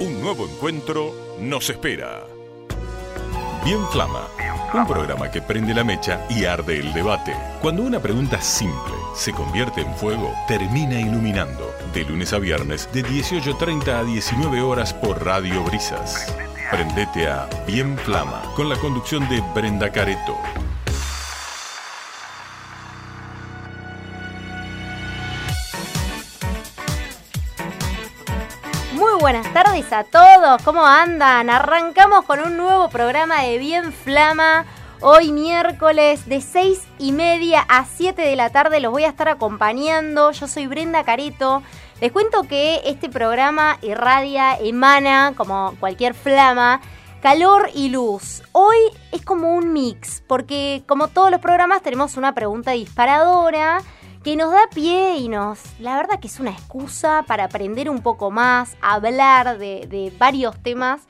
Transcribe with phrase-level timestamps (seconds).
[0.00, 2.24] Un nuevo encuentro nos espera.
[3.62, 4.28] Bien Flama,
[4.72, 7.36] un programa que prende la mecha y arde el debate.
[7.60, 11.70] Cuando una pregunta simple se convierte en fuego, termina iluminando.
[11.92, 16.34] De lunes a viernes, de 18.30 a 19 horas por Radio Brisas.
[16.70, 20.34] Prendete a Bien Flama, con la conducción de Brenda Careto.
[29.20, 31.50] Buenas tardes a todos, ¿cómo andan?
[31.50, 34.64] Arrancamos con un nuevo programa de Bien Flama.
[35.02, 39.28] Hoy miércoles de 6 y media a 7 de la tarde los voy a estar
[39.28, 40.30] acompañando.
[40.30, 41.62] Yo soy Brenda Careto.
[42.00, 46.80] Les cuento que este programa irradia, emana, como cualquier flama,
[47.20, 48.42] calor y luz.
[48.52, 48.78] Hoy
[49.12, 53.82] es como un mix, porque como todos los programas tenemos una pregunta disparadora
[54.22, 58.02] que nos da pie y nos, la verdad que es una excusa para aprender un
[58.02, 61.02] poco más, hablar de, de varios temas.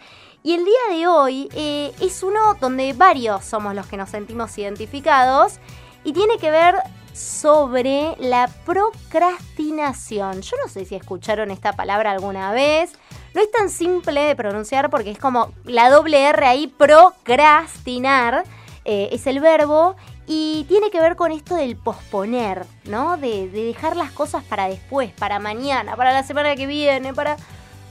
[0.43, 4.57] Y el día de hoy eh, es uno donde varios somos los que nos sentimos
[4.57, 5.59] identificados
[6.03, 6.77] y tiene que ver
[7.13, 10.41] sobre la procrastinación.
[10.41, 12.93] Yo no sé si escucharon esta palabra alguna vez.
[13.35, 18.45] No es tan simple de pronunciar porque es como la doble R ahí, procrastinar,
[18.85, 19.97] eh, es el verbo.
[20.33, 23.17] Y tiene que ver con esto del posponer, ¿no?
[23.17, 27.37] De, de dejar las cosas para después, para mañana, para la semana que viene, para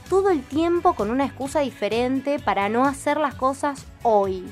[0.08, 4.50] todo el tiempo con una excusa diferente para no hacer las cosas hoy.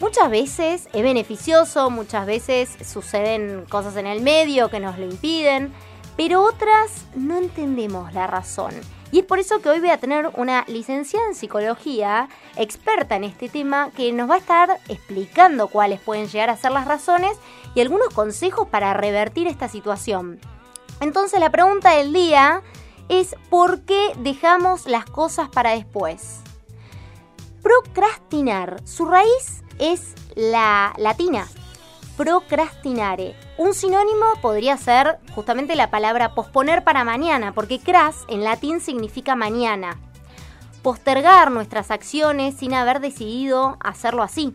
[0.00, 5.72] Muchas veces es beneficioso, muchas veces suceden cosas en el medio que nos lo impiden,
[6.18, 8.74] pero otras no entendemos la razón.
[9.14, 13.22] Y es por eso que hoy voy a tener una licenciada en psicología, experta en
[13.22, 17.38] este tema, que nos va a estar explicando cuáles pueden llegar a ser las razones
[17.76, 20.40] y algunos consejos para revertir esta situación.
[21.00, 22.62] Entonces la pregunta del día
[23.08, 26.40] es ¿por qué dejamos las cosas para después?
[27.62, 31.46] Procrastinar, su raíz es la latina,
[32.16, 33.34] procrastinare.
[33.58, 39.34] Un sinónimo podría ser justamente la palabra posponer para mañana, porque cras en latín significa
[39.36, 39.98] mañana.
[40.82, 44.52] Postergar nuestras acciones sin haber decidido hacerlo así.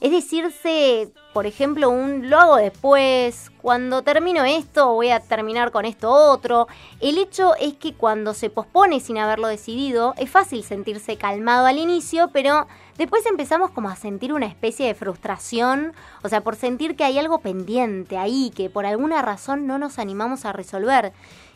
[0.00, 5.84] Es decirse, por ejemplo, un lo hago después, cuando termino esto voy a terminar con
[5.84, 6.68] esto otro.
[7.00, 11.78] El hecho es que cuando se pospone sin haberlo decidido, es fácil sentirse calmado al
[11.78, 15.92] inicio, pero después empezamos como a sentir una especie de frustración,
[16.22, 19.98] o sea, por sentir que hay algo pendiente ahí, que por alguna razón no nos
[19.98, 21.12] animamos a resolver.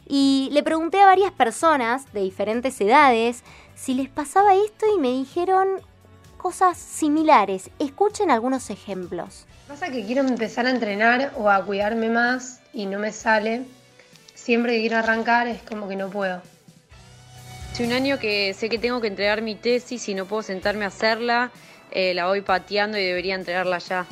[0.09, 3.44] Y le pregunté a varias personas de diferentes edades
[3.76, 5.80] si les pasaba esto y me dijeron
[6.42, 7.70] cosas similares.
[7.78, 9.47] Escuchen algunos ejemplos.
[9.69, 13.64] Pasa que quiero empezar a entrenar o a cuidarme más y no me sale.
[14.34, 16.42] Siempre que quiero arrancar es como que no puedo.
[17.70, 20.84] Hace un año que sé que tengo que entregar mi tesis y no puedo sentarme
[20.84, 21.53] a hacerla,
[21.92, 24.04] eh, la voy pateando y debería entregarla ya.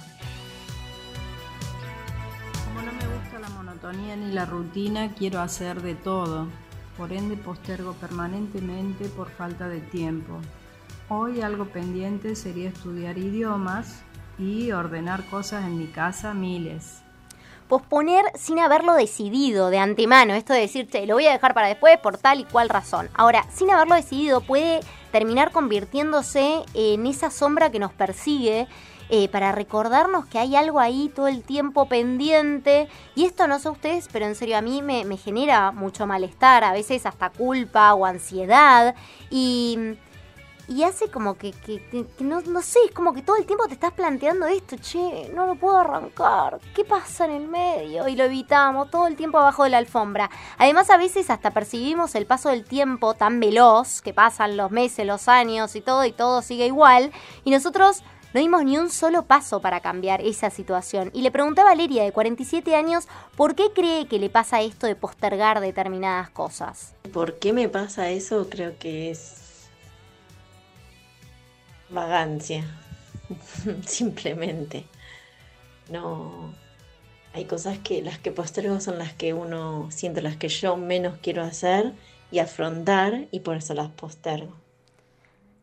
[2.64, 6.46] Como no me gusta la monotonía ni la rutina, quiero hacer de todo.
[6.96, 10.40] Por ende postergo permanentemente por falta de tiempo.
[11.12, 14.04] Hoy algo pendiente sería estudiar idiomas
[14.38, 17.02] y ordenar cosas en mi casa miles.
[17.66, 21.98] Posponer sin haberlo decidido de antemano, esto de decirte lo voy a dejar para después
[21.98, 23.10] por tal y cual razón.
[23.14, 24.78] Ahora, sin haberlo decidido puede
[25.10, 28.68] terminar convirtiéndose en esa sombra que nos persigue
[29.08, 32.88] eh, para recordarnos que hay algo ahí todo el tiempo pendiente.
[33.16, 36.72] Y esto no sé ustedes, pero en serio a mí me genera mucho malestar, a
[36.72, 38.94] veces hasta culpa o ansiedad.
[39.28, 39.96] Y
[40.70, 41.52] y hace como que,
[42.20, 45.44] no, no, sé, es como que todo el tiempo te estás planteando esto, che, no
[45.44, 48.06] lo puedo arrancar, ¿qué pasa en el medio?
[48.06, 50.30] Y lo evitamos todo el tiempo abajo de la alfombra.
[50.58, 55.04] Además a veces hasta percibimos el paso del tiempo tan veloz, que pasan los meses,
[55.04, 57.10] los años y todo, y todo sigue igual,
[57.42, 61.10] y nosotros no dimos ni un solo paso para cambiar esa situación.
[61.12, 64.86] Y le pregunté a Valeria, de 47 años, ¿por qué cree que le pasa esto
[64.86, 66.94] de postergar determinadas cosas?
[67.12, 68.46] ¿Por qué me pasa eso?
[68.48, 69.49] Creo que es
[71.90, 72.64] vagancia,
[73.86, 74.86] simplemente.
[75.88, 76.54] No,
[77.32, 81.18] hay cosas que las que postergo son las que uno siente, las que yo menos
[81.22, 81.92] quiero hacer
[82.30, 84.54] y afrontar y por eso las postergo.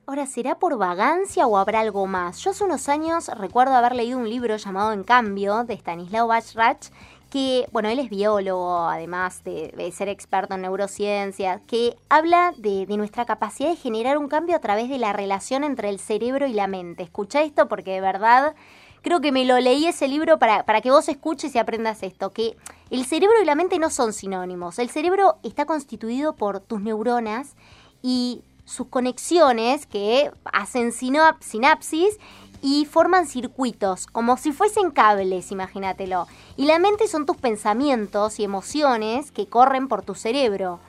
[0.06, 2.40] Ahora, ¿será por vagancia o habrá algo más?
[2.40, 6.88] Yo hace unos años recuerdo haber leído un libro llamado En Cambio de Stanislao Bachrach
[7.38, 12.98] que, bueno, él es biólogo, además de, ser experto en neurociencia, que habla de, de,
[12.98, 16.54] nuestra capacidad de generar un cambio a través de la relación entre el cerebro y
[16.54, 17.04] la mente.
[17.04, 18.56] Escucha esto porque de verdad
[19.04, 22.34] creo que me lo leí ese libro para, para que vos escuches y aprendas esto,
[22.34, 22.58] que
[22.90, 24.80] el cerebro y la mente no son sinónimos.
[24.80, 27.56] El cerebro está constituido por tus neuronas
[28.02, 32.18] y sus conexiones que hacen sinapsis
[32.62, 36.28] y forman circuitos, como si fuesen cables, imagínatelo.
[36.56, 40.80] Y la mente son tus pensamientos y emociones que corren por tu cerebro.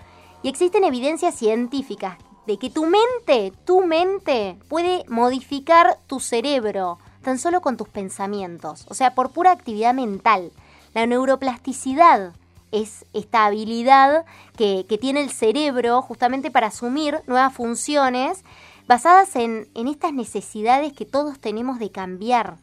[0.43, 2.17] Y existen evidencias científicas
[2.47, 8.87] de que tu mente, tu mente puede modificar tu cerebro tan solo con tus pensamientos,
[8.89, 10.51] o sea, por pura actividad mental.
[10.95, 12.33] La neuroplasticidad
[12.73, 14.25] es esta habilidad
[14.57, 18.45] que, que tiene el cerebro justamente para asumir nuevas funciones
[18.89, 22.57] basadas en, estas necesidades que todos tenemos de cambiar.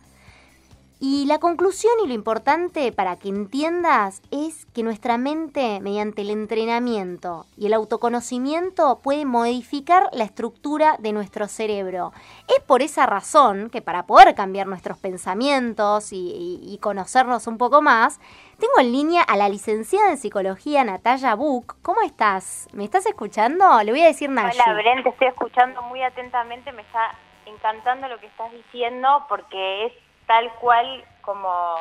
[0.99, 6.31] Y la conclusión y lo importante para que entiendas es que nuestra mente, mediante el
[6.31, 12.11] entrenamiento y el autoconocimiento, puede modificar la estructura de nuestro cerebro.
[12.47, 18.19] Es por esa razón que para poder cambiar nuestros pensamientos y, conocernos un poco más,
[18.59, 21.75] tengo en línea a la licenciada en psicología Natalia Buch.
[21.81, 22.67] ¿Cómo estás?
[22.73, 23.81] ¿Me estás escuchando?
[23.83, 24.51] Le voy a decir nada.
[24.53, 26.71] Hola, Bren, te estoy escuchando muy atentamente.
[26.71, 27.15] Me está
[27.45, 29.93] encantando lo que estás diciendo porque es
[30.25, 31.75] tal cual como,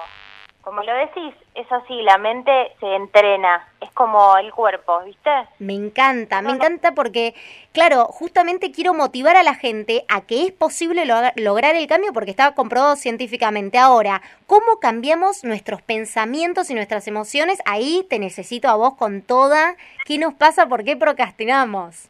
[0.65, 5.31] como lo decís, es así, la mente se entrena, es como el cuerpo, ¿viste?
[5.59, 7.35] Me encanta, me encanta porque,
[7.73, 11.05] claro, justamente quiero motivar a la gente a que es posible
[11.37, 13.77] lograr el cambio porque está comprobado científicamente.
[13.79, 17.61] Ahora, ¿cómo cambiamos nuestros pensamientos y nuestras emociones?
[17.67, 19.77] Ahí te necesito a vos con toda.
[20.07, 20.67] ¿Qué nos pasa?
[20.67, 22.09] ¿Por qué procrastinamos?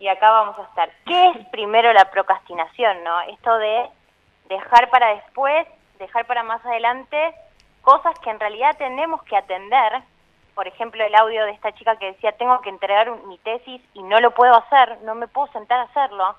[0.00, 0.90] Y acá vamos a estar.
[1.06, 3.20] ¿Qué es primero la procrastinación, no?
[3.22, 3.86] Esto de
[4.48, 5.66] dejar para después,
[5.98, 7.34] dejar para más adelante
[7.82, 10.02] cosas que en realidad tenemos que atender.
[10.54, 14.02] Por ejemplo, el audio de esta chica que decía, tengo que entregar mi tesis y
[14.02, 16.36] no lo puedo hacer, no me puedo sentar a hacerlo.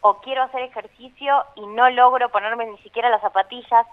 [0.00, 3.86] O quiero hacer ejercicio y no logro ponerme ni siquiera las zapatillas.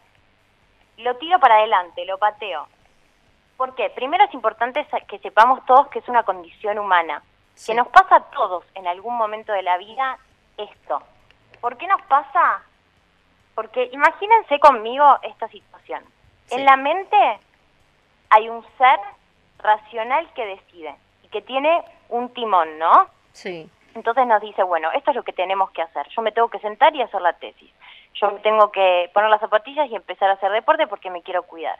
[0.98, 2.68] Lo tiro para adelante, lo pateo.
[3.58, 3.90] ¿Por qué?
[3.90, 7.22] Primero es importante que sepamos todos que es una condición humana,
[7.66, 10.18] que nos pasa a todos en algún momento de la vida
[10.58, 11.02] esto.
[11.62, 12.64] ¿Por qué nos pasa?
[13.56, 16.04] Porque imagínense conmigo esta situación.
[16.52, 17.18] En la mente
[18.30, 19.00] hay un ser
[19.60, 23.08] racional que decide y que tiene un timón, ¿no?
[23.32, 23.70] Sí.
[23.96, 26.08] Entonces nos dice, bueno, esto es lo que tenemos que hacer.
[26.10, 27.72] Yo me tengo que sentar y hacer la tesis.
[28.16, 31.44] Yo me tengo que poner las zapatillas y empezar a hacer deporte porque me quiero
[31.44, 31.78] cuidar.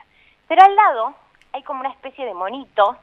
[0.48, 1.14] Pero al lado
[1.52, 2.96] hay como una especie de monito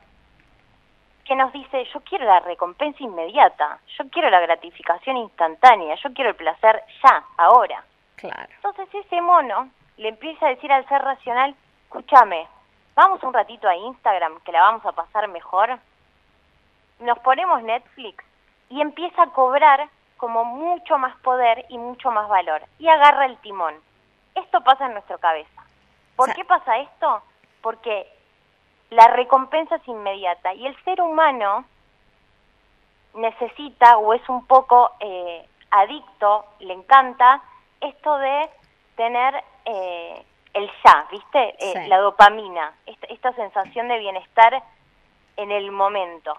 [1.26, 6.32] que nos dice, yo quiero la recompensa inmediata, yo quiero la gratificación instantánea, yo quiero
[6.32, 7.84] el placer ya, ahora.
[8.24, 11.56] Entonces ese mono le empieza a decir al ser racional,
[11.86, 12.48] escúchame,
[12.96, 15.78] vamos un ratito a Instagram que la vamos a pasar mejor.
[17.00, 18.24] Nos ponemos Netflix
[18.70, 23.38] y empieza a cobrar como mucho más poder y mucho más valor y agarra el
[23.40, 23.76] timón.
[24.36, 25.64] Esto pasa en nuestra cabeza.
[26.16, 27.22] ¿Por qué pasa esto?
[27.62, 28.08] Porque
[28.90, 31.66] la recompensa es inmediata y el ser humano
[33.16, 37.42] necesita o es un poco eh, adicto, le encanta
[37.84, 38.50] esto de
[38.96, 41.56] tener eh, el ya, ¿viste?
[41.60, 44.64] Eh, la dopamina, esta, sensación de bienestar
[45.38, 46.38] en el momento.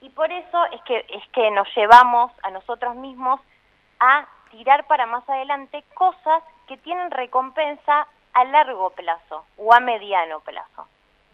[0.00, 3.40] Y por eso es que, es que nos llevamos a nosotros mismos
[4.00, 10.40] a tirar para más adelante cosas que tienen recompensa a largo plazo o a mediano
[10.40, 10.86] plazo.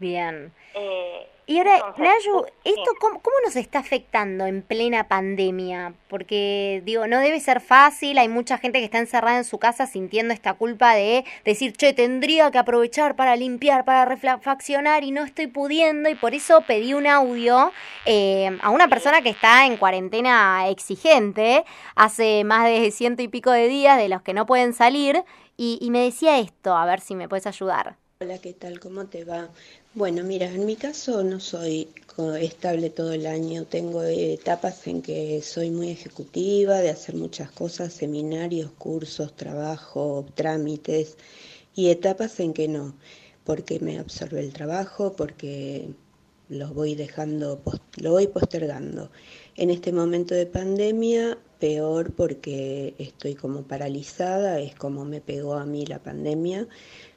[0.03, 0.53] Bien.
[0.75, 5.95] Eh, y ahora, Nayu, ¿esto cómo, nos está afectando en plena pandemia?
[6.09, 9.87] Porque, digo, no debe ser fácil, hay mucha gente que está encerrada en su casa
[9.87, 15.23] sintiendo esta culpa de decir, che, tendría que aprovechar para limpiar, para refaccionar y no
[15.23, 17.71] estoy pudiendo, y por eso pedí un audio
[18.05, 23.53] eh, a una persona que está en cuarentena exigente, hace más de ciento y pico
[23.53, 25.23] de días de los que no pueden salir,
[25.57, 27.97] y, y me decía esto, a ver si me puedes ayudar.
[28.23, 28.79] Hola, ¿qué tal?
[28.79, 29.49] ¿Cómo te va?
[29.95, 31.87] Bueno, mira, en mi caso no soy
[32.41, 33.67] estable todo el año.
[33.67, 41.19] Tengo etapas en que soy muy ejecutiva, de hacer muchas cosas, seminarios, cursos, trabajo, trámites,
[41.75, 42.95] y etapas en que no,
[43.45, 45.91] porque me absorbe el trabajo, porque
[46.49, 47.61] los voy dejando,
[47.97, 49.11] lo voy postergando.
[49.57, 55.67] En este momento de pandemia, peor porque estoy como paralizada, es como me pegó a
[55.67, 56.67] mí la pandemia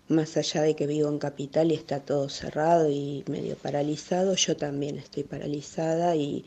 [0.07, 4.55] más allá de que vivo en capital y está todo cerrado y medio paralizado, yo
[4.55, 6.45] también estoy paralizada y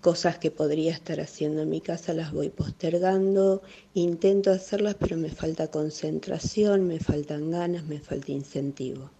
[0.00, 3.62] cosas que podría estar haciendo en mi casa las voy postergando,
[3.94, 9.10] intento hacerlas pero me falta concentración, me faltan ganas, me falta incentivo.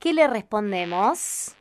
[0.00, 1.54] ¿Qué le respondemos?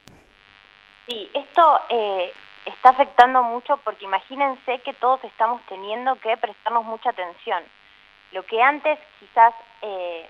[1.05, 2.31] Sí, esto eh,
[2.65, 7.63] está afectando mucho porque imagínense que todos estamos teniendo que prestarnos mucha atención.
[8.31, 9.53] Lo que antes quizás...
[9.83, 10.27] Eh,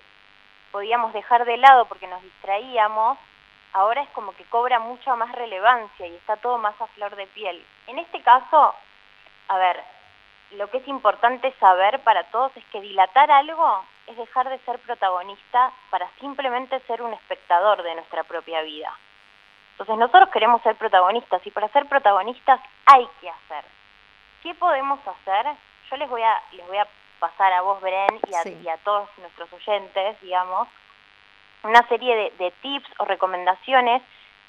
[0.73, 3.17] podíamos dejar de lado porque nos distraíamos,
[3.73, 7.27] ahora es como que cobra mucha más relevancia y está todo más a flor de
[7.27, 7.63] piel.
[7.85, 8.73] En este caso,
[9.49, 9.81] a ver,
[10.53, 14.79] lo que es importante saber para todos es que dilatar algo es dejar de ser
[14.79, 18.91] protagonista para simplemente ser un espectador de nuestra propia vida.
[19.73, 23.63] Entonces nosotros queremos ser protagonistas y para ser protagonistas hay que hacer.
[24.41, 25.45] ¿Qué podemos hacer?
[25.89, 26.87] Yo les voy a, les voy a
[27.23, 28.59] pasar a vos, Bren, y a, Sí.
[28.61, 30.67] y a todos nuestros oyentes, digamos,
[31.63, 34.01] una serie de, de tips o recomendaciones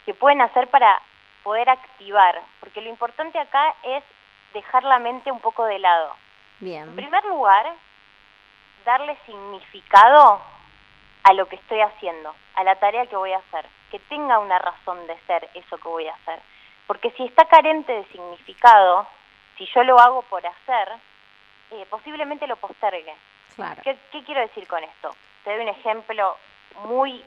[0.05, 1.01] que pueden hacer para
[1.45, 4.03] poder activar, porque lo importante acá es
[4.55, 6.17] dejar la mente un poco de lado.
[6.61, 6.97] En Bien.
[6.97, 7.65] primer lugar,
[8.85, 10.41] darle significado
[11.23, 14.59] a lo que estoy haciendo, a la tarea que voy a hacer, que tenga una
[14.59, 16.41] razón de ser eso que voy a hacer.
[16.89, 19.07] Porque si está carente de significado,
[19.59, 20.89] si yo lo hago por hacer,
[21.75, 23.15] eh, posiblemente lo postergue.
[23.57, 23.83] Claro.
[23.83, 25.15] ¿Qué, qué quiero decir con esto?
[25.45, 26.37] Te doy un ejemplo
[26.87, 27.25] muy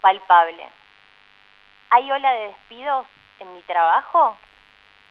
[0.00, 0.68] palpable.
[1.90, 3.06] Hay ola de despidos
[3.38, 4.36] en mi trabajo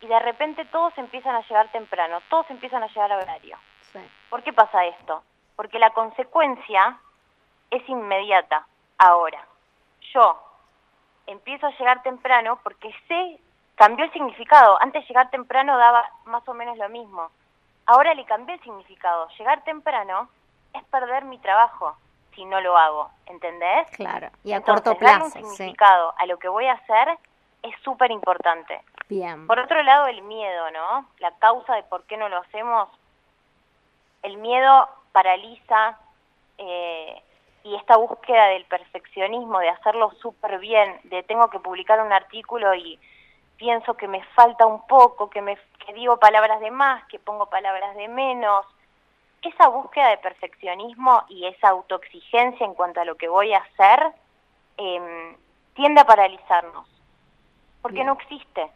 [0.01, 3.57] y de repente todos empiezan a llegar temprano, todos empiezan a llegar a horario.
[3.93, 3.99] Sí.
[4.29, 5.23] ¿Por qué pasa esto?
[5.55, 6.99] Porque la consecuencia
[7.71, 8.65] es inmediata,
[8.97, 9.43] ahora.
[10.13, 10.41] Yo
[11.25, 13.39] empiezo a llegar temprano porque sé,
[13.75, 14.81] cambió el significado.
[14.81, 17.31] Antes llegar temprano daba más o menos lo mismo.
[17.87, 19.27] Ahora le cambié el significado.
[19.37, 20.29] Llegar temprano
[20.73, 21.95] es perder mi trabajo
[22.35, 23.87] si no lo hago, ¿entendés?
[23.93, 24.29] Claro.
[24.43, 25.55] Y a Entonces, corto darle un plazo, sí.
[25.55, 27.17] significado a lo que voy a hacer
[27.63, 28.79] es súper importante.
[29.09, 29.47] Bien.
[29.47, 31.07] Por otro lado, el miedo, ¿no?
[31.19, 32.89] La causa de por qué no lo hacemos.
[34.21, 35.97] El miedo paraliza
[36.57, 37.21] eh,
[37.63, 42.73] y esta búsqueda del perfeccionismo, de hacerlo súper bien, de tengo que publicar un artículo
[42.75, 42.99] y
[43.57, 47.47] pienso que me falta un poco, que, me, que digo palabras de más, que pongo
[47.47, 48.65] palabras de menos.
[49.41, 54.11] Esa búsqueda de perfeccionismo y esa autoexigencia en cuanto a lo que voy a hacer
[54.77, 55.35] em,
[55.73, 56.87] tiende a paralizarnos,
[57.81, 58.07] porque Bien.
[58.07, 58.69] no existe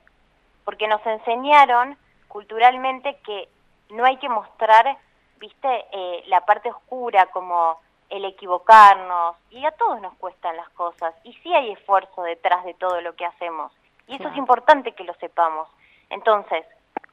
[0.63, 3.49] porque nos enseñaron culturalmente que
[3.89, 4.97] no hay que mostrar,
[5.37, 11.13] viste, eh, la parte oscura como el equivocarnos, y a todos nos cuestan las cosas,
[11.23, 13.71] y sí hay esfuerzo detrás de todo lo que hacemos,
[14.07, 14.33] y eso Claro.
[14.33, 15.67] es importante que lo sepamos.
[16.09, 16.65] Entonces,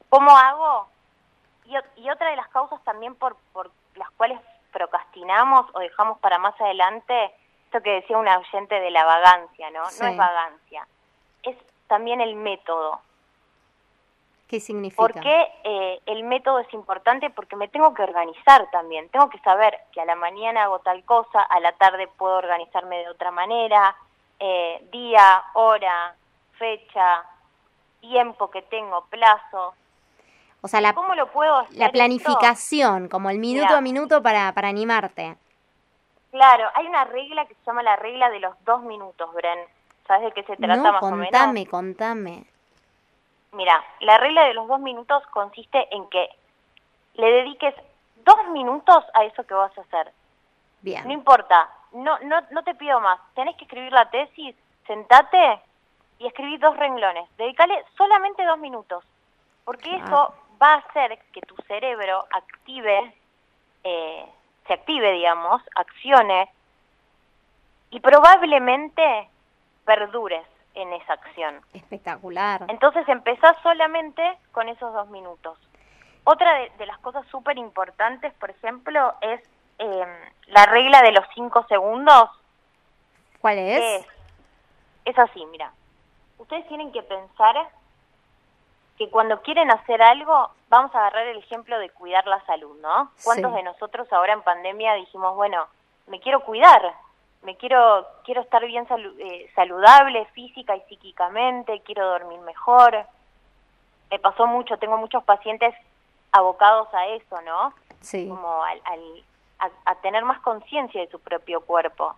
[0.09, 0.87] ¿cómo hago?
[1.65, 4.39] Y, otra de las causas también por, por las cuales
[4.71, 7.31] procrastinamos o dejamos para más adelante,
[7.65, 9.87] esto que decía una oyente de la vagancia, ¿no?
[9.89, 10.01] Sí.
[10.01, 10.87] No es vagancia,
[11.43, 12.99] es también el método.
[14.49, 15.03] ¿Qué significa?
[15.03, 17.29] ¿Por qué eh, el método es importante?
[17.29, 19.07] Porque me tengo que organizar también.
[19.09, 22.97] Tengo que saber que a la mañana hago tal cosa, a la tarde puedo organizarme
[22.97, 23.95] de otra manera,
[24.39, 26.15] eh, día, hora,
[26.57, 27.25] fecha,
[28.01, 29.75] tiempo que tengo, plazo.
[30.61, 31.77] O sea, la, ¿Cómo lo puedo hacer?
[31.77, 31.93] la esto?
[31.93, 35.37] planificación, como el minuto a minuto para, para animarte.
[36.31, 39.59] Claro, hay una regla que se llama la regla de los dos minutos, Bren.
[40.07, 41.29] ¿Sabes de qué se trata No, más o menos?
[41.29, 42.45] contame, contame.
[43.53, 46.29] Mira, la regla de los dos minutos consiste en que
[47.15, 47.73] le dediques
[48.25, 50.07] dos minutos a eso que vas a hacer.
[50.07, 50.11] No
[50.81, 51.11] Bien.
[51.11, 53.19] importa, no, no, no te pido más.
[53.33, 55.61] Tenés que escribir la tesis, sentate
[56.19, 57.27] y escribí dos renglones.
[57.37, 59.03] Dedicale solamente dos minutos,
[59.65, 63.13] porque eso va a hacer que tu cerebro active,
[63.83, 64.25] eh,
[64.67, 66.49] se active, digamos, accione
[67.89, 69.29] y probablemente
[69.85, 71.61] perdures en esa acción.
[71.73, 72.65] Espectacular.
[72.67, 75.57] Entonces empezás solamente con esos dos minutos.
[76.23, 79.41] Otra de, de las cosas súper importantes, por ejemplo, es
[79.79, 82.29] eh, la regla de los cinco segundos.
[83.39, 84.01] ¿Cuál es?
[84.01, 84.07] Es,
[85.05, 85.71] es así, mira.
[86.37, 87.55] Ustedes tienen que pensar
[88.99, 93.09] que cuando quieren hacer algo, vamos a agarrar el ejemplo de cuidar la salud, ¿no?
[93.23, 93.57] ¿Cuántos Sí.
[93.57, 95.65] de nosotros ahora en pandemia dijimos, bueno,
[96.07, 96.93] me quiero cuidar,
[97.41, 103.05] me quiero quiero estar bien salu- eh, saludable física y psíquicamente, quiero dormir mejor?
[104.11, 105.73] Me pasó mucho, tengo muchos pacientes
[106.33, 107.73] abocados a eso, ¿no?
[108.01, 108.27] Sí.
[108.29, 109.23] como al, al-
[109.59, 112.15] a, a tener más conciencia de su propio cuerpo.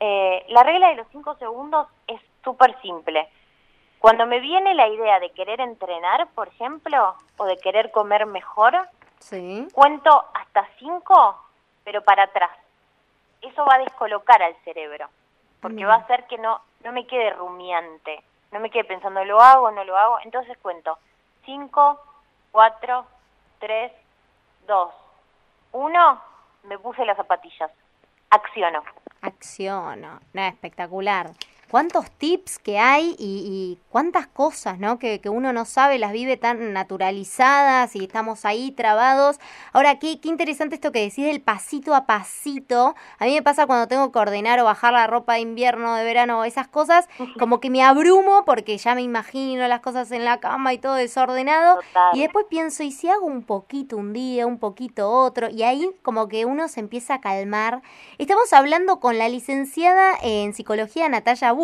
[0.00, 3.28] Eh, la regla de los cinco segundos es súper simple.
[4.02, 8.76] Cuando me viene la idea de querer entrenar, por ejemplo, o de querer comer mejor,
[9.20, 9.68] Sí.
[9.72, 11.40] cuento hasta cinco,
[11.84, 12.50] pero para atrás.
[13.42, 15.08] Eso va a descolocar al cerebro,
[15.60, 19.40] porque va a hacer que no, no me quede rumiante, no me quede pensando, lo
[19.40, 20.18] hago, no lo hago.
[20.24, 20.98] Entonces cuento
[21.44, 22.00] cinco,
[22.50, 23.06] cuatro,
[23.60, 23.92] tres,
[24.66, 24.92] dos,
[25.70, 26.20] uno,
[26.64, 27.70] me puse las zapatillas,
[28.30, 28.82] acciono.
[29.20, 30.18] Acciono.
[30.32, 31.30] No, espectacular.
[31.72, 34.98] Cuántos tips que hay y, cuántas cosas, ¿no?
[34.98, 39.38] Que, que, uno no sabe, las vive tan naturalizadas y estamos ahí trabados.
[39.72, 42.94] Ahora, qué, qué interesante esto que decís del pasito a pasito.
[43.18, 46.04] A mí me pasa cuando tengo que ordenar o bajar la ropa de invierno, de
[46.04, 50.40] verano, esas cosas, como que me abrumo porque ya me imagino las cosas en la
[50.40, 51.78] cama y todo desordenado.
[52.12, 55.48] Y después pienso, ¿y si hago un poquito un día, un poquito otro?
[55.48, 57.80] Y ahí como que uno se empieza a calmar.
[58.18, 61.61] Estamos hablando con la licenciada en psicología Natalia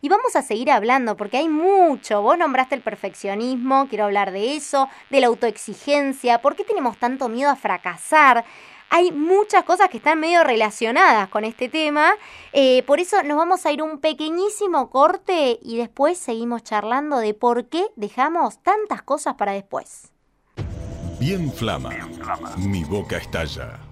[0.00, 2.22] y vamos a seguir hablando porque hay mucho.
[2.22, 7.28] Vos nombraste el perfeccionismo, quiero hablar de eso, de la autoexigencia, ¿por qué tenemos tanto
[7.28, 8.44] miedo a fracasar?
[8.92, 12.12] Hay muchas cosas que están medio relacionadas con este tema,
[12.52, 17.34] eh, por eso nos vamos a ir un pequeñísimo corte y después seguimos charlando de
[17.34, 20.12] por qué dejamos tantas cosas para después.
[21.20, 21.90] Bien flama,
[22.56, 23.89] mi boca estalla.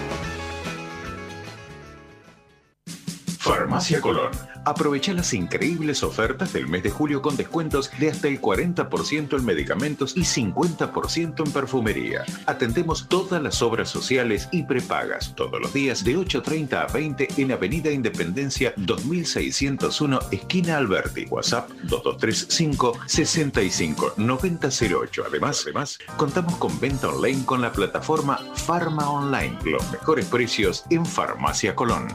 [3.55, 4.33] Farmacia Colón
[4.65, 9.45] Aprovecha las increíbles ofertas del mes de julio con descuentos de hasta el 40% en
[9.45, 12.25] medicamentos y 50% en perfumería.
[12.47, 17.53] Atendemos todas las obras sociales y prepagas todos los días de 8.30 a 20 en
[17.53, 21.27] Avenida Independencia 2601, esquina Alberti.
[21.27, 25.25] WhatsApp 2235 65 9008.
[25.29, 29.59] Además, además, contamos con venta online con la plataforma Pharma Online.
[29.65, 32.09] Los mejores precios en Farmacia Colón.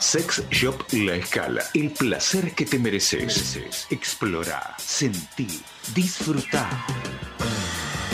[0.00, 1.64] Sex Shop La Escala.
[1.74, 3.58] El placer que te mereces.
[3.90, 5.60] Explora, sentir,
[5.94, 6.70] disfrutar.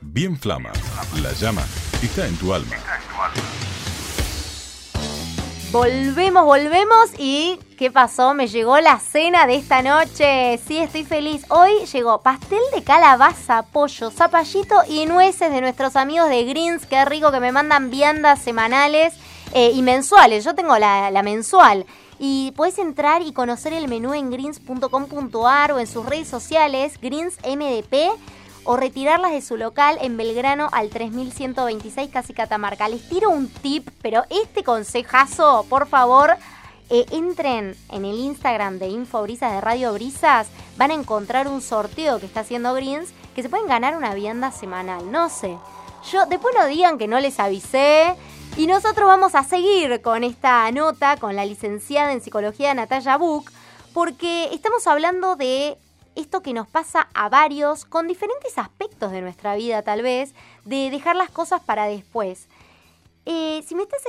[0.00, 0.72] Bien Flama.
[1.22, 1.64] La llama
[2.06, 2.76] está en tu alma.
[5.72, 8.34] Volvemos, volvemos y ¿qué pasó?
[8.34, 10.58] Me llegó la cena de esta noche.
[10.66, 11.44] Sí, estoy feliz.
[11.48, 16.86] Hoy llegó pastel de calabaza, pollo, zapallito y nueces de nuestros amigos de Greens.
[16.86, 19.14] Qué rico que me mandan viandas semanales
[19.52, 20.44] eh, y mensuales.
[20.44, 21.86] Yo tengo la, la mensual.
[22.18, 27.38] Y puedes entrar y conocer el menú en greens.com.ar o en sus redes sociales, Greens
[27.46, 28.10] MDP
[28.64, 32.88] o retirarlas de su local en Belgrano al 3126 casi Catamarca.
[32.88, 36.36] Les tiro un tip, pero este consejazo, por favor,
[36.90, 42.18] eh, entren en el Instagram de Infobrisas de Radio Brisas, van a encontrar un sorteo
[42.18, 45.56] que está haciendo Greens que se pueden ganar una vianda semanal, no sé.
[46.10, 48.16] Yo, después no digan que no les avisé.
[48.56, 53.48] Y nosotros vamos a seguir con esta nota con la licenciada en psicología Natalia Buch,
[53.94, 55.76] porque estamos hablando de
[56.20, 60.90] esto que nos pasa a varios con diferentes aspectos de nuestra vida tal vez, de
[60.90, 62.48] dejar las cosas para después.
[63.26, 64.02] Eh, si me estás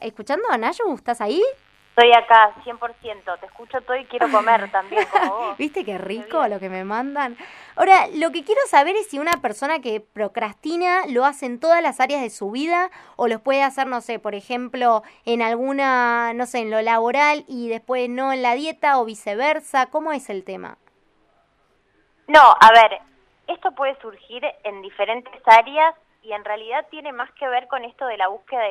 [0.00, 1.42] escuchando, Anayo, ¿estás ahí?
[1.90, 3.40] Estoy acá, 100%.
[3.40, 5.58] Te escucho todo y quiero comer también, como vos.
[5.58, 7.36] ¿Viste qué rico lo que me mandan?
[7.76, 11.82] Ahora, lo que quiero saber es si una persona que procrastina lo hace en todas
[11.82, 16.32] las áreas de su vida o los puede hacer, no sé, por ejemplo, en alguna,
[16.32, 19.86] no sé, en lo laboral y después no en la dieta o viceversa.
[19.86, 20.78] ¿Cómo es el tema?
[22.30, 23.00] No, a ver,
[23.48, 28.06] esto puede surgir en diferentes áreas y en realidad tiene más que ver con esto
[28.06, 28.62] de la búsqueda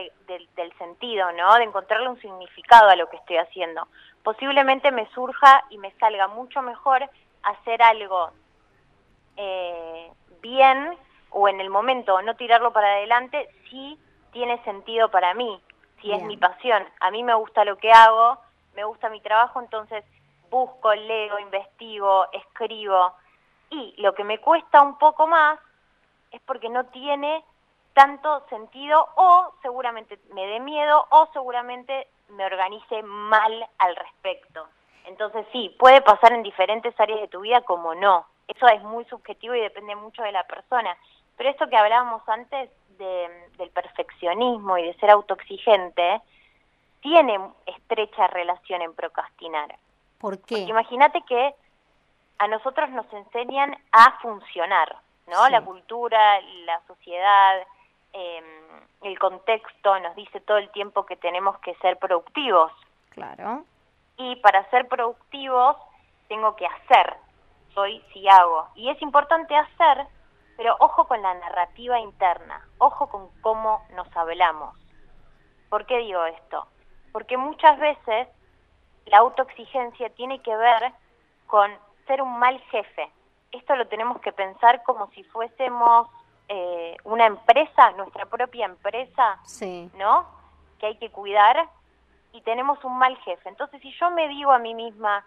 [0.55, 1.53] del sentido, ¿no?
[1.55, 3.85] De encontrarle un significado a lo que estoy haciendo.
[4.23, 7.09] Posiblemente me surja y me salga mucho mejor
[7.43, 8.29] hacer algo
[9.35, 10.09] eh,
[10.41, 10.97] bien
[11.31, 13.99] o en el momento no tirarlo para adelante si
[14.31, 15.61] tiene sentido para mí,
[16.01, 16.81] si es mi pasión.
[17.01, 18.39] A mí me gusta lo que hago,
[18.73, 20.05] me gusta mi trabajo, entonces
[20.49, 23.15] busco, leo, investigo, escribo
[23.69, 25.59] y lo que me cuesta un poco más
[26.31, 27.43] es porque no tiene
[27.93, 34.67] tanto sentido o seguramente me dé miedo o seguramente me organice mal al respecto.
[35.05, 38.25] Entonces sí, puede pasar en diferentes áreas de tu vida como no.
[38.47, 40.95] Eso es muy subjetivo y depende mucho de la persona.
[41.37, 46.21] Pero esto que hablábamos antes del perfeccionismo y de ser autoexigente,
[47.01, 49.75] tiene estrecha relación en procrastinar.
[50.19, 50.59] ¿Por qué?
[50.59, 51.55] imagínate que
[52.39, 54.95] a nosotros nos enseñan a funcionar,
[55.27, 55.49] ¿no?
[55.49, 57.59] La cultura, la sociedad,
[58.13, 58.45] em,
[59.01, 62.71] el contexto nos dice todo el tiempo que tenemos que ser productivos.
[63.09, 63.65] Claro.
[64.17, 65.75] Y para ser productivos
[66.29, 67.17] tengo que hacer,
[67.73, 68.69] soy si hago.
[68.75, 70.07] Y es importante hacer,
[70.55, 74.77] pero ojo con la narrativa interna, ojo con cómo nos hablamos.
[75.69, 76.67] ¿Por qué digo esto?
[77.11, 78.29] Porque muchas veces
[79.05, 80.93] la autoexigencia tiene que ver
[81.47, 81.71] con
[82.09, 83.07] ser un mal jefe.
[83.51, 86.07] Esto lo tenemos que pensar como si fuésemos
[86.47, 89.89] eh, una empresa, nuestra propia empresa, Sí.
[89.95, 90.27] ¿no?
[90.79, 91.69] Que hay que cuidar
[92.33, 93.47] y tenemos un mal jefe.
[93.47, 95.23] Entonces, si yo me digo a mí misma,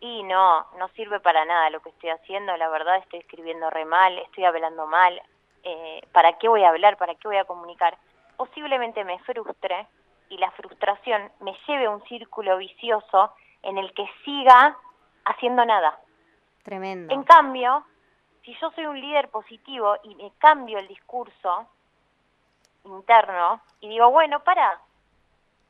[0.00, 3.84] y no, no sirve para nada lo que estoy haciendo, la verdad estoy escribiendo re
[3.84, 5.20] mal, estoy hablando mal,
[5.64, 6.96] eh, ¿para qué voy a hablar?
[6.96, 7.98] ¿Para qué voy a comunicar?
[8.36, 9.86] Posiblemente me frustre
[10.30, 14.76] y la frustración me lleve a un círculo vicioso en el que siga
[15.28, 15.98] haciendo nada.
[16.62, 17.14] Tremendo.
[17.14, 17.84] En cambio,
[18.44, 21.66] si yo soy un líder positivo y me cambio el discurso
[22.84, 24.80] interno y digo, bueno, para,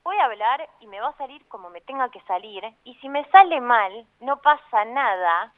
[0.04, 3.08] voy a hablar y me va a salir como me tenga que salir, y si
[3.08, 5.52] me sale mal, no pasa nada,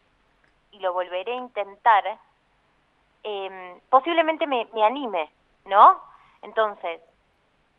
[0.72, 2.18] y lo volveré a intentar,
[3.22, 5.30] eh, posiblemente me, me anime,
[5.66, 6.00] ¿no?
[6.42, 7.00] Entonces,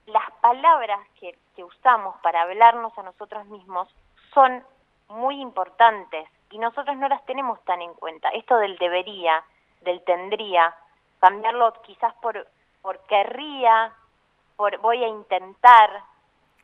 [0.05, 3.87] las palabras que, que usamos para hablarnos a nosotros mismos
[4.33, 4.63] son
[5.11, 8.29] muy importantes y nosotros no las tenemos tan en cuenta.
[8.29, 9.43] Esto del debería,
[9.81, 10.75] del tendría,
[11.19, 12.47] cambiarlo quizás por,
[12.81, 13.93] por querría,
[14.57, 15.89] por voy a intentar.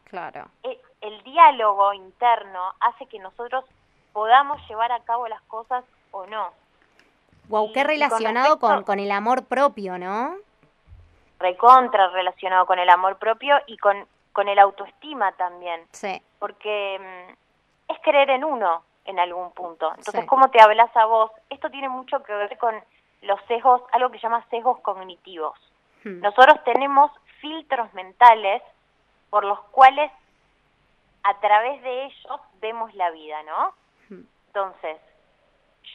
[0.06, 0.48] Claro.
[0.64, 3.64] E- El diálogo interno hace que nosotros
[4.14, 6.50] podamos llevar a cabo las cosas o no.
[7.50, 10.36] Wow, Y- qué con relacionado con, respecto- con el amor propio, ¿no?
[11.40, 15.86] Recontra relacionado con el amor propio y con, con el autoestima también.
[15.92, 16.22] Sí.
[16.40, 17.47] porque mm,
[17.88, 19.90] es creer en uno en algún punto.
[19.90, 20.28] Entonces, Sí.
[20.28, 21.32] ¿cómo te hablas a vos?
[21.50, 22.76] Esto tiene mucho que ver con
[23.22, 25.58] los sesgos, algo que se llama sesgos cognitivos.
[26.04, 26.20] Hmm.
[26.22, 28.62] Nosotros tenemos filtros mentales
[29.30, 30.12] por los cuales
[31.24, 33.74] a través de ellos vemos la vida, ¿no?
[34.10, 34.24] Hmm.
[34.48, 34.98] Entonces,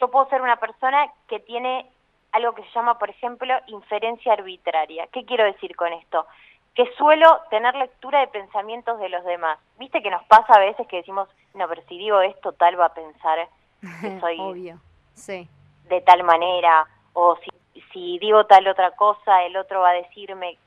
[0.01, 1.91] yo puedo ser una persona que tiene
[2.33, 5.07] algo que se llama, por ejemplo, inferencia arbitraria.
[5.09, 6.27] ¿Qué quiero decir con esto?
[6.75, 9.59] Que suelo tener lectura de pensamientos de los demás.
[9.79, 12.87] ¿Viste que nos pasa a veces que decimos, no, pero si digo esto, tal va
[12.87, 13.49] a pensar
[14.01, 14.79] que soy Obvio.
[15.15, 15.49] Sí.
[15.89, 20.59] de tal manera, o si, si digo tal otra cosa, el otro va a decirme,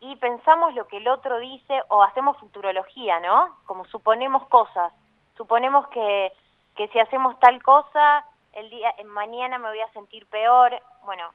[0.00, 3.56] y pensamos lo que el otro dice, o hacemos futurología, ¿no?
[3.64, 4.92] Como suponemos cosas,
[5.36, 6.32] suponemos que,
[6.76, 11.30] que si hacemos tal cosa, el día, mañana me voy a sentir peor, bueno,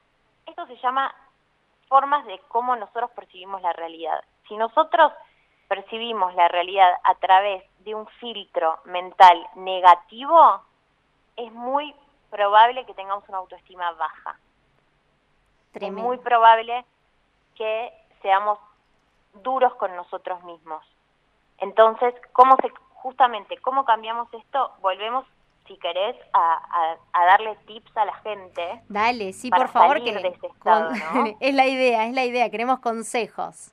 [0.45, 1.13] esto se llama
[1.87, 4.23] formas de cómo nosotros percibimos la realidad.
[4.47, 5.11] Si nosotros
[5.75, 10.59] percibimos la realidad a través de un filtro mental negativo,
[11.37, 11.95] es muy
[12.29, 14.37] probable que tengamos una autoestima baja.
[15.71, 16.01] Tremendo.
[16.01, 16.83] Es muy probable
[17.55, 17.89] que
[18.21, 18.59] seamos
[19.35, 20.83] duros con nosotros mismos.
[21.59, 24.73] Entonces, ¿cómo se, justamente, cómo cambiamos esto?
[24.81, 25.25] Volvemos,
[25.67, 28.81] si querés, a, a- a darle tips a la gente.
[28.89, 31.23] Dale, sí, por favor, que de ese estado, ¿no?
[31.39, 33.71] es la idea, es la idea, queremos consejos.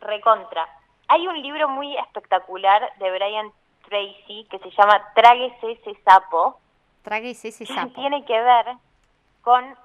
[0.00, 0.68] Recontra.
[1.12, 3.52] Hay un libro muy espectacular de Brian
[3.86, 6.58] Tracy que se llama Tráguese ese sapo,
[7.02, 7.92] Tráguese ese que sapo.
[7.92, 8.76] tiene que ver
[9.42, 9.76] con,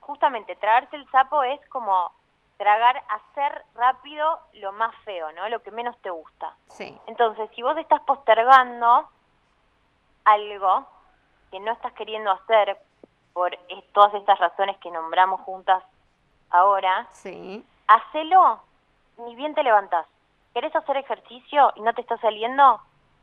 [0.00, 2.10] justamente, tragarse el sapo es como
[2.56, 5.46] tragar, hacer rápido lo más feo, ¿no?
[5.50, 6.54] Lo que menos te gusta.
[6.68, 6.98] Sí.
[7.08, 9.06] Entonces, si vos estás postergando
[10.24, 10.86] algo
[11.50, 12.78] que no estás queriendo hacer
[13.34, 13.54] por
[13.92, 15.84] todas estas razones que nombramos juntas
[16.48, 17.62] ahora, Sí.
[17.86, 18.60] hacelo
[19.18, 20.06] ni bien te levantás.
[20.54, 22.80] ¿Querés hacer ejercicio y no te está saliendo?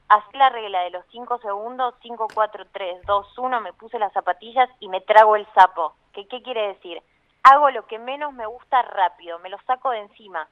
[0.10, 4.12] Haz la regla de los 5 segundos, 5, 4, 3, 2, 1, me puse las
[4.12, 5.94] zapatillas y me trago el sapo.
[6.12, 7.02] ¿Qué, ¿Qué quiere decir?
[7.44, 10.48] Hago lo que menos me gusta rápido, me lo saco de encima.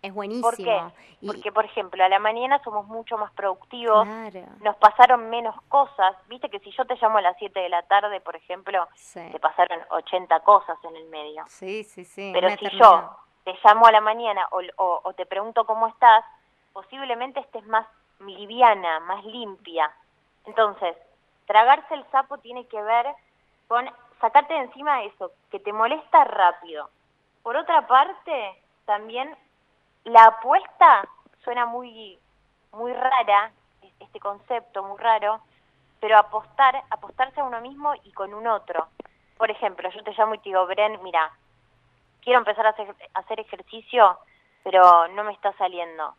[0.00, 0.48] Es buenísimo.
[0.48, 0.80] ¿Por qué?
[1.20, 4.46] Y- Porque, por ejemplo, a la mañana somos mucho más productivos, Claro.
[4.62, 6.16] nos pasaron menos cosas.
[6.28, 9.28] Viste que si yo te llamo a las 7 de la tarde, por ejemplo, Sí.
[9.32, 11.44] te pasaron 80 cosas en el medio.
[11.48, 12.30] Sí, sí, sí.
[12.32, 13.10] Pero si yo
[13.48, 16.22] te llamo a la mañana o, o- o te pregunto cómo estás,
[16.74, 17.86] posiblemente estés más
[18.20, 19.90] liviana, más limpia.
[20.44, 20.94] Entonces,
[21.46, 23.06] tragarse el sapo tiene que ver
[23.66, 23.88] con
[24.20, 26.90] sacarte de encima eso, que te molesta rápido.
[27.42, 29.34] Por otra parte, también
[30.04, 31.08] la apuesta
[31.42, 32.18] suena muy,
[32.72, 33.50] muy rara,
[34.00, 35.40] este concepto muy raro,
[36.00, 38.88] pero apostar, apostarse a uno mismo y con un otro.
[39.38, 41.30] Por ejemplo, yo te llamo y te digo, Bren, mira,
[42.22, 44.18] quiero empezar a hacer, a hacer ejercicio,
[44.64, 46.14] pero no me está saliendo.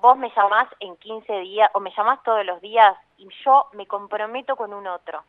[0.00, 3.86] Vos me llamás en 15 días, o me llamás todos los días, y yo me
[3.86, 5.22] comprometo con un otro.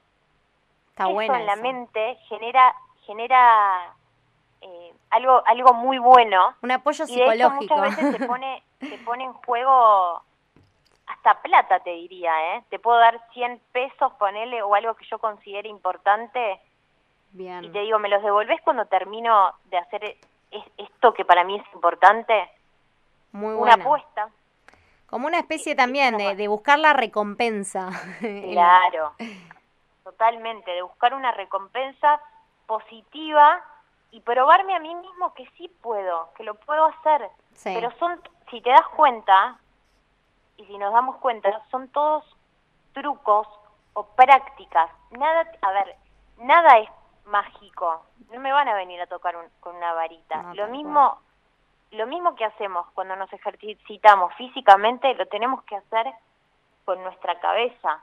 [0.89, 1.61] Está Eso bueno en la eso.
[1.61, 2.75] mente genera,
[3.05, 3.93] genera
[4.61, 6.55] eh, algo, algo muy bueno.
[6.61, 10.21] Un apoyo Y de hecho muchas veces se pone, se pone en juego
[11.07, 12.63] hasta hasta plata te diría, ¿eh?
[12.69, 16.59] Te puedo dar 100 pesos, ponele, o algo que yo considere importante.
[17.37, 17.63] Bien.
[17.63, 20.17] Y te digo, ¿me los devolvés cuando termino de hacer
[20.77, 22.49] esto que para mí es importante?
[23.31, 24.29] Muy Una apuesta.
[25.05, 27.89] Como una especie también de, de, buscar la recompensa.
[28.19, 29.13] Claro,
[30.03, 32.19] totalmente, de buscar una recompensa
[32.65, 33.63] positiva
[34.09, 37.29] y probarme a mí mismo que sí puedo, que lo puedo hacer.
[37.63, 38.19] Pero son,
[38.49, 39.59] si te das cuenta,
[40.57, 42.25] y si nos damos cuenta, son todos
[42.93, 43.47] trucos
[43.93, 44.89] o prácticas.
[45.11, 45.95] Nada, a ver,
[46.39, 46.89] nada es
[47.27, 48.05] mágico.
[48.31, 50.53] No me van a venir a tocar con una varita.
[50.53, 51.19] lo mismo,
[51.91, 56.07] lo mismo que hacemos cuando nos ejercitamos físicamente, lo tenemos que hacer
[56.85, 58.01] con nuestra cabeza.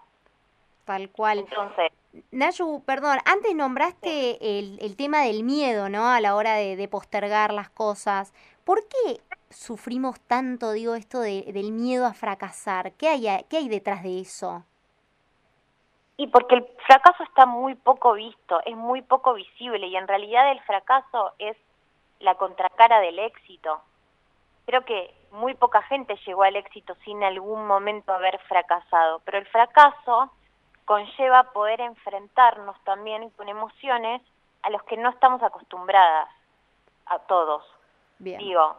[0.84, 1.38] Tal cual.
[1.38, 1.92] Entonces,
[2.30, 6.06] Nayu, perdón, antes nombraste el, el, tema del miedo, ¿no?
[6.06, 8.34] A la hora de, de, postergar las cosas.
[8.64, 12.92] ¿Por qué sufrimos tanto, digo, esto de, del miedo a fracasar?
[12.92, 14.64] ¿Qué hay, ¿Qué hay detrás de eso?
[16.16, 20.50] Y porque el fracaso está muy poco visto, es muy poco visible y en realidad
[20.52, 21.56] el fracaso es
[22.20, 23.80] la contracara del éxito.
[24.66, 29.46] Creo que muy poca gente llegó al éxito sin algún momento haber fracasado, pero el
[29.46, 30.30] fracaso
[30.84, 34.22] conlleva poder enfrentarnos también con emociones
[34.62, 36.28] a los que no estamos acostumbradas,
[37.06, 37.64] a todos.
[38.18, 38.76] Digo,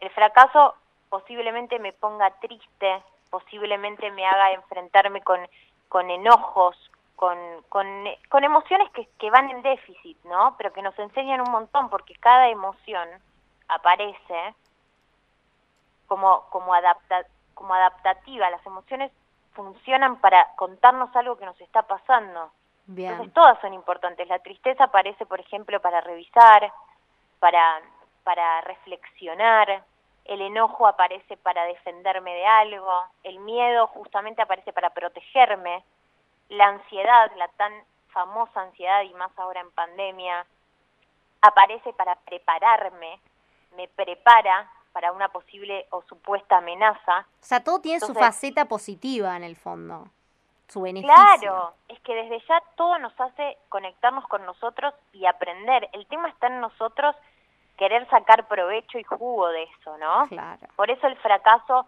[0.00, 0.74] el fracaso
[1.08, 5.40] posiblemente me ponga triste, posiblemente me haga enfrentarme con,
[5.94, 6.76] con enojos,
[7.14, 7.86] con, con,
[8.28, 10.56] con emociones que, que van en déficit, ¿no?
[10.58, 13.08] Pero que nos enseñan un montón porque cada emoción
[13.68, 14.56] aparece
[16.08, 18.50] como, como, adapta, como adaptativa.
[18.50, 19.12] Las emociones
[19.52, 22.50] funcionan para contarnos algo que nos está pasando.
[22.88, 24.26] Entonces todas son importantes.
[24.26, 26.72] La tristeza aparece, por ejemplo, para revisar,
[27.38, 27.82] para,
[28.24, 29.84] para reflexionar,
[30.24, 35.84] el enojo aparece para defenderme de algo, el miedo justamente aparece para protegerme,
[36.48, 37.72] la ansiedad, la tan
[38.08, 40.46] famosa ansiedad y más ahora en pandemia,
[41.42, 43.20] aparece para prepararme,
[43.76, 47.26] me prepara para una posible o supuesta amenaza.
[47.42, 50.08] O sea, todo tiene su faceta positiva en el fondo,
[50.68, 51.14] su beneficio.
[51.14, 55.88] Claro, es que desde ya todo nos hace conectarnos con nosotros y aprender.
[55.92, 57.16] El tema está en nosotros
[57.76, 60.26] querer sacar provecho y jugo de eso, ¿no?
[60.28, 60.66] Claro.
[60.76, 61.86] Por eso el fracaso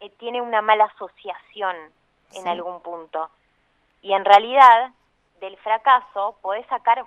[0.00, 1.76] eh, tiene una mala asociación
[2.32, 3.30] en algún punto.
[4.02, 4.90] Y en realidad,
[5.40, 7.04] del fracaso podés sacar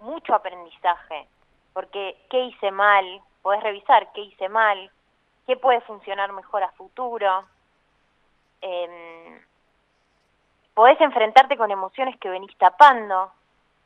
[0.00, 1.26] mucho aprendizaje,
[1.72, 3.22] porque ¿qué hice mal?
[3.46, 4.90] podés revisar qué hice mal,
[5.46, 7.44] qué puede funcionar mejor a futuro.
[8.60, 9.40] Eh,
[10.74, 13.30] podés enfrentarte con emociones que venís tapando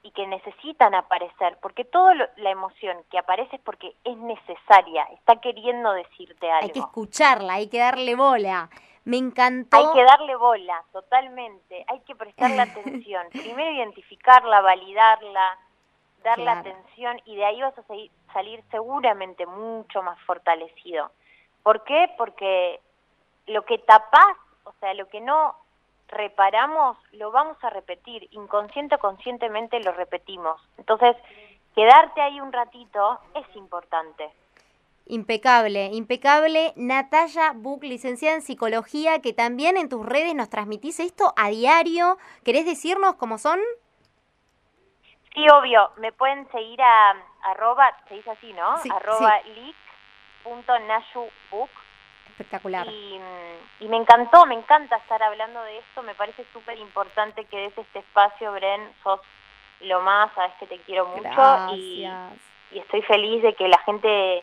[0.02, 5.36] y que necesitan aparecer, porque toda la emoción que aparece es porque es necesaria, está
[5.36, 6.66] queriendo decirte algo.
[6.66, 8.70] Hay que escucharla, hay que darle bola.
[9.04, 9.76] Me encantó.
[9.76, 11.84] Hay que darle bola, totalmente.
[11.88, 13.26] Hay que prestarle atención.
[13.30, 15.58] Primero identificarla, validarla,
[16.22, 17.84] darle atención y de ahí vas a
[18.32, 21.10] salir seguramente mucho más fortalecido.
[21.62, 22.10] ¿Por qué?
[22.16, 22.80] Porque
[23.46, 25.56] lo que tapás, o sea, lo que no
[26.10, 30.60] reparamos, lo vamos a repetir, inconsciente o conscientemente lo repetimos.
[30.78, 31.16] Entonces,
[31.74, 34.30] quedarte ahí un ratito es importante.
[35.06, 36.72] Impecable, impecable.
[36.76, 42.16] Natalia Buc, licenciada en psicología, que también en tus redes nos transmitís esto a diario.
[42.44, 43.58] ¿Querés decirnos cómo son?
[45.34, 45.90] Sí, obvio.
[45.96, 48.76] Me pueden seguir a arroba, se dice así, ¿no?
[48.94, 51.70] arroba leak.nayubook.
[52.40, 52.86] Espectacular.
[52.88, 53.20] Y,
[53.80, 56.02] y, me encantó, me encanta estar hablando de esto.
[56.02, 58.90] Me parece súper importante que des este espacio, Bren.
[59.02, 59.20] Sos
[59.80, 61.74] lo más, sabes que te quiero mucho.
[61.74, 62.06] Y,
[62.72, 64.42] y estoy feliz de que la gente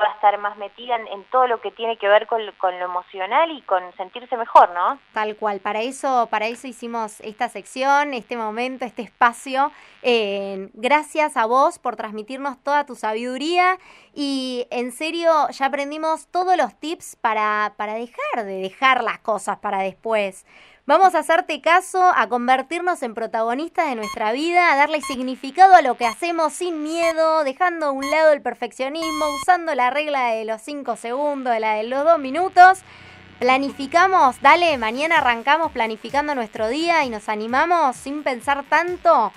[0.00, 2.84] va a estar más metida en, todo lo que tiene que ver con, con, lo
[2.84, 4.98] emocional y con sentirse mejor, ¿no?
[5.12, 9.72] Tal cual, para eso, para eso hicimos esta sección, este momento, este espacio.
[10.02, 13.78] Eh, gracias a vos por transmitirnos toda tu sabiduría
[14.16, 19.58] y en serio ya aprendimos todos los tips para, para dejar de dejar las cosas
[19.58, 20.44] para después
[20.88, 25.82] Vamos a hacerte caso, a convertirnos en protagonistas de nuestra vida, a darle significado a
[25.82, 30.44] lo que hacemos sin miedo, dejando a un lado el perfeccionismo, usando la regla de
[30.44, 32.82] los 5 segundos, la de los 2 minutos.
[33.40, 39.32] Planificamos, dale, mañana arrancamos planificando nuestro día y nos animamos sin pensar tanto.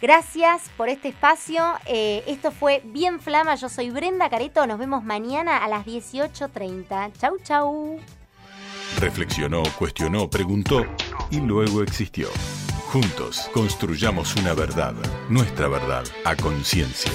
[0.00, 1.62] Gracias por este espacio.
[1.86, 3.56] Eh, esto fue Bien Flama.
[3.56, 4.66] Yo soy Brenda Careto.
[4.66, 7.12] Nos vemos mañana a las 18.30.
[7.18, 8.00] Chau, chau.
[9.00, 10.84] Reflexionó, cuestionó, preguntó
[11.30, 12.28] y luego existió.
[12.92, 14.94] Juntos construyamos una verdad,
[15.28, 17.12] nuestra verdad, a conciencia.